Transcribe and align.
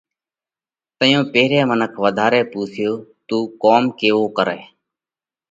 تئيون 0.97 1.23
پيرهين 1.33 1.65
منک 1.69 1.93
وڌارئہ 2.03 2.43
پُونسيو: 2.51 2.93
تُون 3.27 3.43
ڪوم 3.61 3.83
ڪيوو 3.99 4.23
ڪرئه؟ 4.37 4.61